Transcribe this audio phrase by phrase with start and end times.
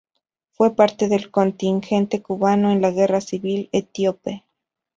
[0.53, 4.43] Fue parte del contingente cubano en la Guerra civil etíope.